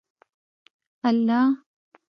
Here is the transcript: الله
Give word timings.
الله 1.09 1.39